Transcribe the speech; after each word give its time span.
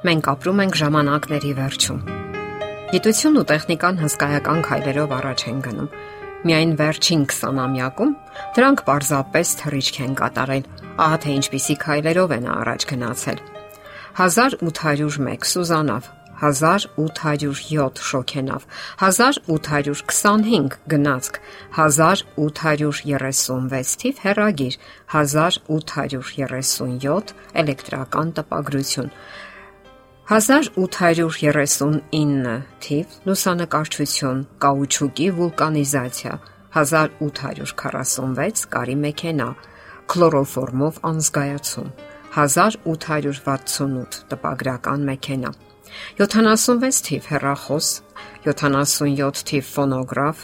Մենք 0.00 0.28
apրում 0.32 0.60
ենք 0.64 0.76
ժամանակների 0.80 1.50
վերջում։ 1.58 1.98
Գիտությունն 2.90 3.40
ու 3.40 3.48
տեխնիկան 3.50 3.98
հսկայական 4.00 4.60
քայլերով 4.64 5.10
առաջ 5.16 5.42
են 5.50 5.58
գնում։ 5.66 5.90
Միայն 6.48 6.70
վերջին 6.78 7.24
20-ամյակում 7.28 8.14
դրանք 8.56 8.82
պարզապես 8.86 9.48
թռիչք 9.60 9.96
են 10.06 10.14
կատարել։ 10.20 10.64
Ահա 11.04 11.18
թե 11.20 11.30
ինչպիսի 11.40 11.74
քայլերով 11.84 12.30
են 12.38 12.46
առաջ 12.54 12.80
գնացել։ 12.94 13.38
1801 14.24 15.44
Սուզանավ 15.50 16.08
1807 16.40 18.00
շոքենավ 18.00 18.64
1825 19.04 20.80
գնացք 20.94 21.34
1836 21.84 23.92
թիվ 24.00 24.24
հեռագիր 24.24 24.74
1837 25.20 27.36
էլեկտրական 27.60 28.28
տպագրություն 28.40 29.12
1839 30.30 32.62
թիվ 32.84 33.14
լուսանկարչություն 33.26 34.42
կաուչուկի 34.62 35.26
վուլկանիզացիա 35.38 36.34
1846 36.82 38.62
կարի 38.74 38.94
մեքենա 39.04 39.48
քլորոֆորմով 40.14 40.94
անզգայացում 41.10 41.88
1868 42.44 44.20
տպագրական 44.30 45.00
մեքենա 45.10 45.50
76 46.22 47.02
թիվ 47.10 47.22
հեռախոս 47.32 47.86
77 48.46 49.44
թիվ 49.50 49.64
ֆոնոգրաֆ 49.74 50.36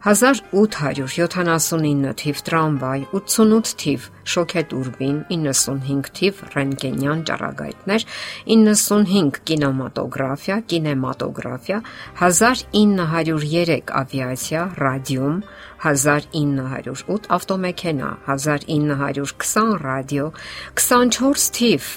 1879 0.00 2.16
թիվ 2.16 2.38
տրամվայ, 2.46 3.00
88 3.12 3.74
թիվ 3.82 4.04
շոքետուրբին, 4.32 5.18
95 5.28 6.08
թիվ 6.16 6.38
ռենտգենյան 6.54 7.20
ճառագայթներ, 7.28 8.06
95 8.54 9.40
կինեմատոգրաֆիա, 9.50 10.56
կինեմատոգրաֆիա, 10.72 11.78
1903 12.16 13.92
ավիացիա, 14.00 14.62
ռադիում, 14.80 15.36
1908 15.84 17.28
ավտոմեքենա, 17.36 18.10
1920 18.38 19.76
ռադիո, 19.84 20.32
24 20.80 21.52
թիվ 21.60 21.92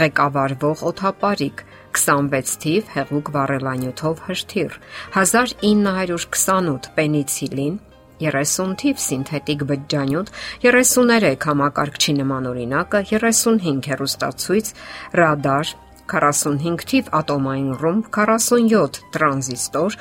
ղեկավարվող 0.00 0.88
օթապարիկ, 0.88 1.60
26 1.92 2.56
թիվ 2.64 2.90
հեղուկ 2.96 3.30
վառելանյութով 3.36 4.22
հրթիռ, 4.26 4.76
1928 5.14 6.90
պենիցիլին, 6.96 7.78
30 8.22 8.74
թիվ 8.82 9.00
սինթետիկ 9.02 9.64
բջջանյութ, 9.70 10.32
33 10.64 11.46
համակարգչի 11.48 12.12
նման 12.22 12.50
օրինակը, 12.52 13.00
35 13.12 13.88
հեռուստացույց, 13.90 14.74
ռադար, 15.20 15.72
45 16.12 16.84
թիվ 16.90 17.08
ատոմային 17.18 17.70
ռումբ, 17.80 18.10
47 18.14 19.00
տրանզիստոր, 19.14 19.96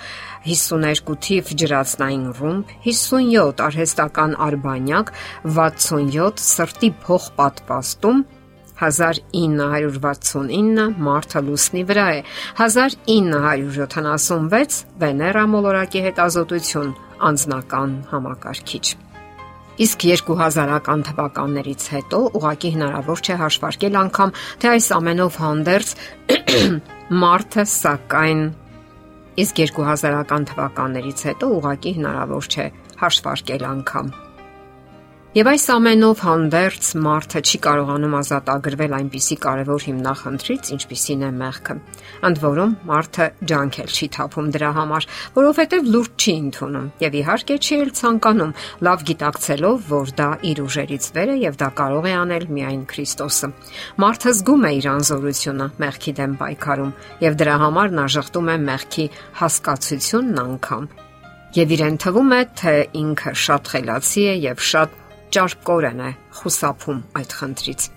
52 0.45 1.16
թիվ 1.28 1.52
ջրածնային 1.61 2.26
ռումբ, 2.39 2.76
57 2.86 3.64
արհեստական 3.67 4.36
արբանյակ, 4.48 5.14
67 5.58 6.45
սրտի 6.52 6.92
փոխպատվաստում, 7.05 8.23
1969 8.82 10.98
Մարտը 11.08 11.40
լուսնի 11.48 11.84
վրա 11.92 12.08
է 12.18 12.20
1976 12.66 14.82
Վեներա 15.04 15.44
մոլորակի 15.54 16.00
հետազոտություն 16.08 16.90
անձնական 17.30 17.90
համակարգիչ 18.12 18.86
Իսկ 19.82 20.04
2000-ական 20.28 21.04
թվականներից 21.08 21.84
հետո 21.94 22.18
ուղղակի 22.38 22.70
հնարավոր 22.76 23.22
չէ 23.26 23.36
հաշվարկել 23.42 23.96
անգամ 24.02 24.34
թե 24.62 24.70
այս 24.72 24.88
ամենով 24.98 25.38
հանդերձ 25.42 25.94
Մարտը 27.22 27.66
սակայն 27.72 28.44
իսկ 29.42 29.64
2000-ական 29.64 30.45
թվականներից 30.52 31.23
հետո 31.32 31.50
ուղղակի 31.58 31.95
հնարավոր 32.02 32.52
չէ 32.52 32.67
հաշվարկել 33.02 33.66
անգամ 33.72 34.14
Եվ 35.31 35.47
այս 35.47 35.65
ամենով 35.71 36.21
հանդերձ 36.25 36.87
մարդը 36.99 37.42
չի 37.47 37.59
կարողանում 37.64 38.15
ազատագրվել 38.17 38.93
այնպիսի 38.97 39.36
կարևոր 39.45 39.83
հիմնախնդրից, 39.87 40.71
ինչպիսին 40.75 41.21
է 41.23 41.30
մեղքը։ 41.37 41.75
Ընդ 42.27 42.42
որում, 42.42 42.73
մարդը 42.89 43.27
ջանքել 43.52 43.93
չի 43.95 44.09
թափում 44.15 44.49
դրա 44.52 44.71
համար, 44.75 45.08
որովհետև 45.37 45.87
լուրջ 45.93 46.25
չի 46.25 46.33
ընդունում 46.42 46.89
եւ 47.05 47.15
իհարկե 47.21 47.58
չի 47.64 47.80
էլ 47.80 47.93
ցանկանում, 48.02 48.52
լավ 48.92 49.05
գիտակցելով, 49.08 49.86
որ 49.95 50.11
դա 50.19 50.27
իր 50.52 50.61
ուժերից 50.67 51.08
վեր 51.15 51.31
է 51.31 51.37
եւ 51.48 51.55
դա 51.63 51.69
կարող 51.80 52.09
է 52.11 52.13
անել 52.19 52.45
միայն 52.59 52.83
Քրիստոսը։ 52.92 53.52
Մարդը 54.03 54.33
զգում 54.36 54.67
է 54.67 54.73
իր 54.81 54.89
անզորությունը 54.99 55.69
մեղքի 55.80 56.15
դեմ 56.19 56.36
պայքարում 56.43 56.92
եւ 57.23 57.39
դրա 57.39 57.55
համար 57.63 57.95
նա 58.02 58.05
շղթում 58.19 58.52
է 58.52 58.58
մեղքի 58.67 59.08
հասկացությունն 59.39 60.43
անգամ 60.43 60.92
Եվ 61.52 61.71
իրեն 61.75 61.95
թվում 61.99 62.30
է, 62.31 62.37
թե 62.61 62.73
ինքը 62.95 63.31
շատ 63.43 63.71
խելացի 63.73 64.21
է 64.31 64.36
եւ 64.39 64.61
շատ 64.63 65.01
ճարպկորեն 65.31 65.99
է 66.03 66.11
խուսափում 66.37 67.02
այդ 67.21 67.33
խնդրից։ 67.39 67.89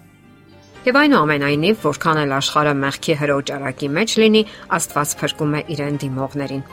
Եվ 0.84 0.98
այնուամենայնիվ, 1.00 1.76
որքան 1.80 2.18
էլ 2.20 2.32
աշխարհը 2.36 2.74
մեղքի 2.80 3.14
հրոճարակի 3.20 3.88
մեջ 3.98 4.14
լինի, 4.20 4.42
Աստված 4.76 5.14
փրկում 5.20 5.54
է 5.58 5.62
իրեն 5.74 5.96
դիմողներին։ 6.04 6.64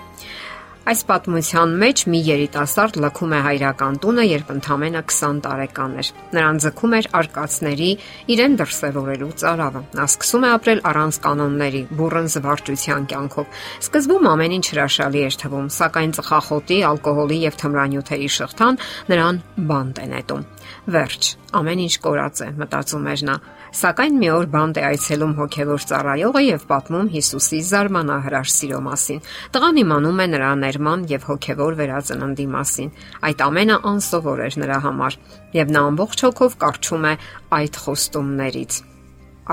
Այս 0.81 1.03
պատմության 1.05 1.73
մեջ 1.77 2.01
մի 2.09 2.19
երիտասարդ 2.25 2.95
լքում 3.03 3.33
է 3.37 3.39
հայրական 3.45 3.97
տունը, 4.01 4.23
երբ 4.25 4.47
ընդամենը 4.49 5.01
20 5.11 5.41
տարեկան 5.45 5.91
էր։ 6.01 6.07
Նրան 6.33 6.61
ձգում 6.63 6.95
էր 6.97 7.09
արկածների 7.19 7.89
իրեն 8.33 8.55
դրսևորելու 8.61 9.29
ծարավը։ 9.43 9.83
Նա 9.99 10.07
սկսում 10.09 10.47
է 10.47 10.49
ապրել 10.57 10.81
առանց 10.89 11.19
կանոնների, 11.21 11.83
բուրըն 12.01 12.31
զվարճության 12.33 13.05
կյանքով։ 13.13 13.61
Սկզբում 13.85 14.29
ամեն 14.31 14.55
ինչ 14.57 14.65
հրաշալի 14.73 15.21
էր 15.29 15.37
թվում, 15.45 15.69
սակայն 15.77 16.15
ծխախոտի, 16.17 16.79
ալկոհոլի 16.89 17.39
եւ 17.45 17.61
թմրանյութերի 17.61 18.31
շղթան 18.41 18.81
նրան 19.13 19.41
բանտ 19.69 20.01
է 20.01 20.09
նետում։ 20.17 20.47
Վերջ, 20.91 21.27
ամեն 21.57 21.81
ինչ 21.85 21.95
կորած 22.03 22.41
է, 22.41 22.47
մտածում 22.61 23.07
էր 23.11 23.23
նա։ 23.29 23.35
Սակայն 23.71 24.17
մի 24.19 24.29
օր 24.35 24.47
բանտ 24.51 24.79
է 24.81 24.83
այցելում 24.89 25.33
հոգևոր 25.37 25.85
ծառայողը 25.91 26.41
եւ 26.43 26.65
պատմում 26.71 27.09
Հիսուսի 27.13 27.59
զարմանահրաշ 27.71 28.53
սիրո 28.57 28.79
մասին։ 28.87 29.21
Տղան 29.55 29.81
իմանում 29.81 30.19
է 30.19 30.27
նրա 30.33 30.51
ներման 30.65 31.07
եւ 31.11 31.27
հոգևոր 31.31 31.79
վերածննդի 31.79 32.47
մասին։ 32.57 32.93
Այդ 33.31 33.43
ամենը 33.47 33.79
անսովոր 33.91 34.45
էր 34.51 34.59
նրա 34.65 34.79
համար 34.91 35.19
եւ 35.55 35.75
նա 35.77 35.87
ամբողջ 35.91 36.25
հոգով 36.27 36.61
կարճում 36.67 37.09
է 37.11 37.15
այդ 37.61 37.81
խոստումներից։ 37.87 38.79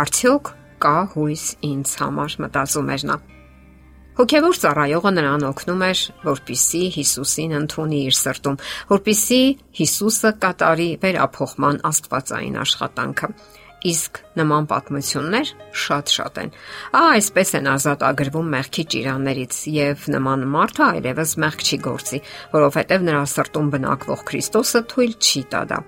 Արդյոք 0.03 0.55
կա 0.83 0.99
հույս 1.15 1.45
ինձ 1.73 1.99
համար, 2.03 2.41
մտածում 2.43 2.95
էր 2.99 3.11
նա։ 3.13 3.21
Հոգևոր 4.19 4.57
ծառայողը 4.59 5.11
նրան 5.15 5.45
օգնում 5.47 5.83
էր, 5.87 6.01
որpիսի 6.27 6.81
Հիսուսին 6.97 7.53
ընդունի 7.59 8.01
իր 8.09 8.17
սրտում, 8.19 8.57
որpիսի 8.89 9.39
Հիսուսը 9.79 10.33
կատարի 10.43 10.89
վերափոխման 11.05 11.79
աստվածային 11.87 12.59
աշխատանքը 12.65 13.31
իսկ 13.87 14.19
նման 14.39 14.67
պատմություններ 14.71 15.53
շատ-շատ 15.85 16.39
են։ 16.43 16.53
Ահա 16.99 17.13
այսպես 17.19 17.53
են 17.59 17.69
ազատ 17.75 18.05
ագրվում 18.09 18.51
մեղքի 18.55 18.85
ճիրաններից 18.95 19.61
եւ 19.77 20.07
նման 20.17 20.45
մարդը 20.57 20.85
այլևս 20.89 21.37
մեղք 21.45 21.65
չի 21.69 21.81
գործի, 21.87 22.23
որովհետեւ 22.59 23.09
նրա 23.09 23.25
սրտում 23.39 23.73
բնակվող 23.79 24.29
Քրիստոսը 24.35 24.85
թույլ 24.93 25.17
չի 25.23 25.47
տա 25.55 25.65
դա։ 25.71 25.83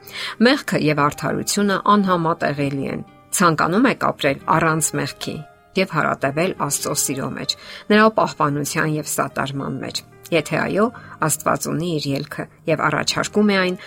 Մեղքը 0.47 0.85
եւ 0.87 1.07
արդարությունը 1.11 1.85
անհամատեղելի 1.99 2.91
են։ 2.95 3.07
Ցանկանում 3.41 3.95
եք 3.95 4.11
ապրել 4.15 4.45
առանց 4.59 4.97
մեղքի 5.01 5.41
եւ 5.78 5.94
հարատեվել 5.94 6.56
Աստծո 6.66 6.97
սիրո 7.04 7.28
մեջ, 7.36 7.54
նրա 7.92 8.08
պահպանության 8.19 8.91
եւ 8.97 9.10
սատարման 9.14 9.78
մեջ։ 9.84 10.03
Եթե 10.31 10.60
այո, 10.64 10.91
Աստված 11.26 11.70
ունի 11.70 11.88
իր 12.00 12.10
ելքը 12.10 12.44
եւ 12.70 12.84
առաջարկում 12.91 13.50
է 13.50 13.56
այն 13.60 13.81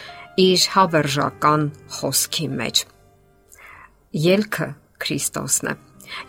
իր 0.43 0.65
հավերժական 0.73 1.69
խոսքի 1.99 2.47
մեջ 2.63 2.87
ելքը 4.13 4.67
Քրիստոսն 5.01 5.71
է։ 5.71 5.73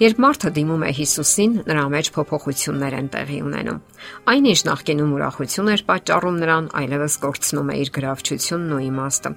Երբ 0.01 0.21
մարդը 0.25 0.51
դիմում 0.57 0.83
է 0.85 0.91
Հիսուսին, 0.99 1.53
նրա 1.69 1.85
մեջ 1.95 2.09
փոփոխություններ 2.15 2.95
են 2.99 3.09
տեղի 3.15 3.39
ունենում։ 3.45 3.81
Այն 4.31 4.49
ինչ 4.51 4.61
նախկինում 4.69 5.13
ուրախություն 5.17 5.71
էր 5.75 5.83
պատճառում 5.89 6.39
նրան, 6.43 6.67
այլևս 6.81 7.15
կորցնում 7.25 7.71
է 7.75 7.77
իր 7.85 7.91
գրավչությունն 7.95 8.75
ու 8.75 8.81
իմաստը։ 8.85 9.33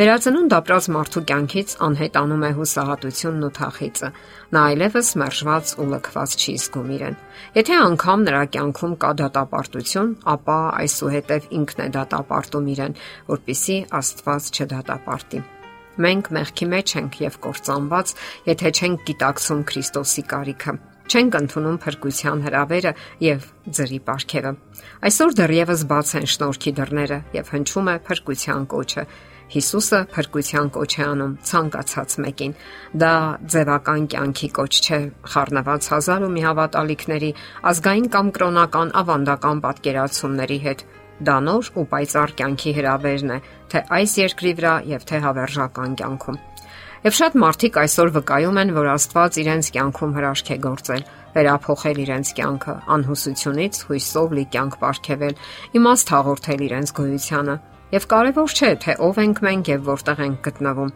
Վերածնունդ 0.00 0.56
ապրած 0.60 0.88
մարդու 0.96 1.22
կյանքից 1.30 1.74
անհետանում 1.90 2.44
է 2.44 2.50
հուսահատությունն 2.60 3.46
ու 3.48 3.52
թախիծը։ 3.60 4.10
Նա 4.50 4.64
այլևս 4.70 5.12
մերժված 5.20 5.72
ու 5.80 5.88
լքված 5.94 6.36
չի 6.40 6.56
զգում 6.64 6.90
իրեն։ 6.96 7.16
Եթե 7.60 7.78
անգամ 7.90 8.26
նրա 8.30 8.42
կյանքում 8.56 8.98
կա 9.04 9.12
դատապարտություն, 9.20 10.12
ապա 10.34 10.58
այսուհետև 10.80 11.48
ինքն 11.60 11.86
է 11.86 11.88
դատապարտում 11.96 12.68
իրեն, 12.74 13.00
որpիսի 13.30 13.80
Աստված 14.00 14.52
չդատապարտի։ 14.60 15.59
Մենք 16.00 16.30
մեղքի 16.36 16.70
մեջ 16.74 16.94
ենք 17.00 17.18
եւ 17.26 17.40
կործանված, 17.48 18.14
եթե 18.50 18.72
չենք 18.80 19.04
գիտակցում 19.10 19.66
Քրիստոսի 19.70 20.24
կարիքը 20.30 20.78
չենք 21.10 21.36
ընդունում 21.40 21.78
փրկության 21.82 22.42
հրավերը 22.44 22.90
եւ 23.24 23.46
ծրի 23.74 23.98
ապարքևը։ 24.00 24.52
Այսօր 25.08 25.32
դեռևս 25.40 25.82
բաց 25.90 26.12
են 26.20 26.28
շնորհքի 26.34 26.72
դռները 26.78 27.18
եւ 27.34 27.50
հնչում 27.54 27.90
է 27.90 27.94
փրկության 28.06 28.66
կոչը։ 28.70 29.04
Հիսուսը 29.50 30.00
փրկության 30.14 30.68
կոչ 30.76 30.90
է 30.94 31.02
անում 31.10 31.32
ցանկացած 31.50 32.12
մեկին։ 32.22 32.52
Դա 33.02 33.14
ձևական 33.50 34.06
կյանքի 34.14 34.48
կոչ 34.60 34.72
չէ 34.78 35.00
խառնված 35.32 35.88
հազար 35.90 36.26
ու 36.26 36.32
մի 36.36 36.44
հավատալիքների, 36.46 37.30
ազգային 37.70 38.06
կամ 38.14 38.30
կրոնական 38.38 38.94
ավանդական 39.02 39.62
պատկերացումների 39.66 40.58
հետ։ 40.70 40.86
Դա 41.28 41.36
նոր 41.46 41.70
ու 41.76 41.86
պայծառ 41.90 42.34
կյանքի 42.40 42.72
հրավերն 42.80 43.32
է, 43.36 43.38
թե 43.70 43.82
այս 44.00 44.12
երկրի 44.20 44.52
վրա 44.60 44.74
եւ 44.90 45.08
թե 45.10 45.22
հավերժական 45.24 45.96
կյանքում։ 46.00 46.38
Եվ 47.00 47.16
շատ 47.16 47.36
մարդիկ 47.40 47.80
այսօր 47.80 48.10
վկայում 48.16 48.60
են, 48.60 48.72
որ 48.76 48.88
Աստված 48.92 49.40
իրենց 49.40 49.68
կյանքում 49.76 50.14
հրաշք 50.20 50.50
է 50.50 50.56
գործել, 50.68 51.04
վերափոխել 51.36 52.00
իրենց 52.04 52.32
կյանքը, 52.40 52.74
անհուսությունից 52.96 53.82
հույսով 53.88 54.34
լի 54.36 54.44
կյանք 54.56 54.76
ապարգևել, 54.80 55.38
իմաստ 55.80 56.12
հաղորդել 56.16 56.64
իրենց 56.68 56.92
գոյությանը, 57.00 57.56
Եվ 57.90 58.04
կարևոր 58.06 58.52
չէ, 58.54 58.68
թե 58.84 58.92
ով 59.02 59.16
ենք 59.18 59.38
մենք 59.42 59.68
եւ 59.72 59.80
որտեղ 59.88 60.20
ենք 60.22 60.36
գտնվում։ 60.46 60.90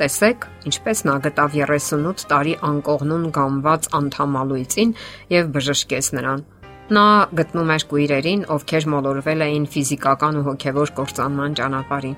Տեսեք, 0.00 0.44
ինչպես 0.70 1.02
նա 1.04 1.16
գտավ 1.26 1.56
38 1.60 2.24
տարի 2.30 2.54
անկողնուն 2.68 3.26
գամված 3.36 3.88
անդամալույցին 3.98 4.94
եւ 5.34 5.50
բժշկեց 5.58 6.08
նրան։ 6.16 6.44
Նա 6.88 7.04
գտնում 7.38 7.72
էր 7.74 7.84
կույրերին, 7.90 8.44
ովքեր 8.54 8.86
մոլորվել 8.92 9.44
էին 9.48 9.64
ֆիզիկական 9.72 10.38
ու 10.38 10.44
հոգեվոր 10.48 10.92
կործանման 10.98 11.56
ճանապարհին, 11.58 12.16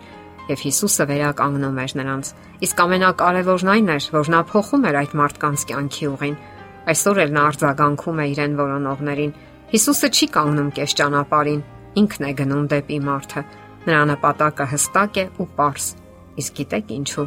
եւ 0.51 0.63
Հիսուսը 0.67 1.07
վերականգնում 1.11 1.81
էր 1.85 1.95
նրանց։ 2.01 2.31
Իսկ 2.67 2.83
ամենակարևորն 2.85 3.73
այն 3.75 3.91
էր, 3.95 4.05
որ 4.15 4.31
նա 4.35 4.41
փոխում 4.51 4.87
էր 4.91 5.01
այդ 5.01 5.17
մարդկանց 5.21 5.65
կյանքի 5.71 6.07
ուղին։ 6.11 6.37
Այսօր 6.91 7.21
էլ 7.25 7.35
նա 7.35 7.43
արձագանքում 7.51 8.21
է 8.21 8.27
իրեն 8.31 8.55
որոնողներին։ 8.61 9.35
Հիսուսը 9.71 10.09
չի 10.11 10.31
կանգնում 10.39 10.71
կես 10.79 10.95
ճանապարհին, 11.01 11.67
ինքն 12.01 12.31
է 12.31 12.33
գնում 12.41 12.71
դեպի 12.71 12.99
մարդը 13.11 13.43
Նրա 13.81 14.01
նպատակը 14.11 14.65
հստակ 14.75 15.21
է 15.23 15.25
ու 15.41 15.47
པարս։ 15.53 15.87
Իսկ 16.43 16.59
գիտեք 16.59 16.93
ինչու։ 16.99 17.25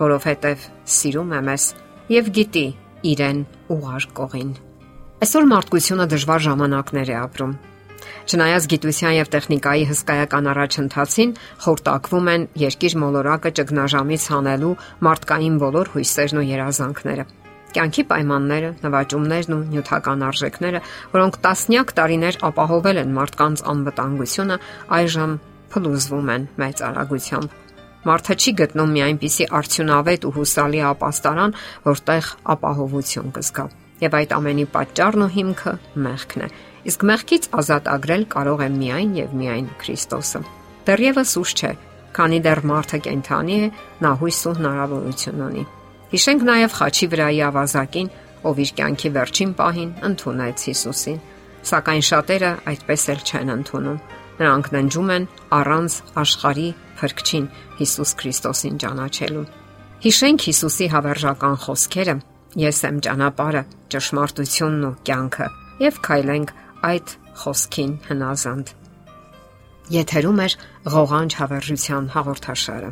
Որովհետև 0.00 0.64
սիրում 0.96 1.36
է 1.36 1.42
մեզ 1.50 1.68
եւ 2.16 2.32
գիտի 2.40 2.66
իրեն 3.12 3.46
ուղարկողին։ 3.76 4.58
Այսօր 5.20 5.46
մարդկությունը 5.50 6.04
դժվար 6.08 6.40
ժամանակներ 6.46 7.10
է 7.12 7.16
ապրում։ 7.20 7.50
Չնայած 8.24 8.66
գիտության 8.72 9.14
եւ 9.18 9.30
տեխնիկայի 9.34 9.82
հսկայական 9.90 10.46
առաջընթացին, 10.52 11.34
խորտակվում 11.64 12.30
են 12.34 12.46
երկիր 12.62 12.94
մոլորակը 13.02 13.50
ճգնաժամից 13.58 14.24
հանելու 14.32 14.70
մարդկային 15.04 15.58
բոլոր 15.60 15.90
հույսերն 15.92 16.40
ու 16.40 16.44
երազանքները։ 16.50 17.26
Կյանքի 17.76 18.04
պայմանները, 18.12 18.70
նվաճումներն 18.80 19.56
ու 19.56 19.60
նյութական 19.74 20.24
արժեքները, 20.30 20.80
որոնք 21.12 21.38
տասնյակ 21.44 21.92
տարիներ 22.00 22.40
ապահովել 22.48 23.02
են 23.04 23.12
մարդկանց 23.20 23.64
անվտանգությունը, 23.76 24.58
այժմ 25.00 25.36
փլուզվում 25.76 26.32
են 26.40 26.48
մեծ 26.64 26.82
արագությամբ։ 26.88 27.60
Մարդը 28.08 28.38
չի 28.40 28.56
գտնում 28.64 28.96
մի 28.96 29.04
այնպիսի 29.10 29.50
արդյունավետ 29.60 30.26
ու 30.30 30.34
հուսալի 30.40 30.82
ապաստարան, 30.94 31.56
որտեղ 31.90 32.34
ապահովություն 32.56 33.32
կզգա։ 33.36 33.68
Եվ 34.00 34.16
այդ 34.20 34.34
ամենի 34.36 34.66
պատճառն 34.74 35.24
ու 35.26 35.30
հիմքը 35.36 35.72
մեղքն 36.06 36.44
է։ 36.46 36.48
Իսկ 36.90 37.04
մեղքից 37.10 37.48
ազատ 37.60 37.90
ագրել 37.94 38.24
կարող 38.34 38.62
է 38.64 38.68
միայն 38.76 39.10
եւ 39.20 39.34
միայն 39.40 39.66
Քրիստոսը։ 39.82 40.40
Դեռևս 40.88 41.34
ուշ 41.40 41.52
չէ, 41.60 41.72
քանի 42.16 42.38
դեռ 42.46 42.60
մարդը 42.70 43.00
կենթանի 43.06 43.58
է, 43.60 43.66
նա 44.00 44.12
հույս 44.20 44.40
ու 44.50 44.54
հնարավորություն 44.60 45.44
ունի։ 45.50 45.66
Հիշենք 46.10 46.46
նաև 46.50 46.78
խաչի 46.80 47.10
վրայի 47.10 47.42
ավազակին, 47.50 48.08
ով 48.50 48.62
իր 48.64 48.70
կյանքի 48.80 49.10
վերջին 49.20 49.52
պահին 49.60 49.92
ընդունեց 50.10 50.64
Հիսուսին։ 50.70 51.20
Սակայն 51.70 52.04
շատերը 52.08 52.50
այդպես 52.72 53.02
էլ 53.12 53.20
չեն 53.30 53.54
ընդունում 53.60 54.00
Նրանք 54.40 54.68
ննջում 54.72 55.10
են 55.12 55.24
առանց 55.52 55.94
աշխարի 56.20 56.68
փրկչին 56.96 57.46
Հիսուս 57.80 58.12
Քրիստոսին 58.20 58.78
ճանաչելու։ 58.80 59.42
Հիշենք 60.00 60.46
Հիսուսի 60.48 60.86
հավերժական 60.94 61.56
խոսքերը. 61.64 62.14
Ես 62.58 62.80
եմ 62.88 62.96
ճանապարհը, 63.06 63.60
ճշմարտությունն 63.94 64.86
ու 64.88 64.94
կյանքը, 65.06 65.46
եւ 65.84 65.98
քայլենք 66.06 66.52
այդ 66.90 67.12
խոսքին 67.42 67.92
հնազանդ։ 68.08 68.72
Եթերում 69.94 70.40
է 70.42 70.48
ղողանջ 70.94 71.36
հավերժության 71.40 72.10
հաղորդաշարը։ 72.14 72.90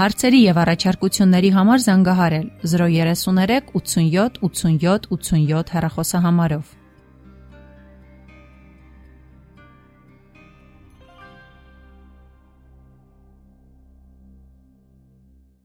Հարցերի 0.00 0.40
եւ 0.46 0.58
առաջարկությունների 0.62 1.50
համար 1.58 1.82
զանգահարել 1.86 2.46
033 2.70 3.72
87 3.74 4.38
87 4.46 5.10
87 5.10 5.74
հեռախոսահամարով։ 5.74 6.79